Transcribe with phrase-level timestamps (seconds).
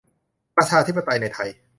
[0.57, 1.49] ประชาธิปไตยในไทย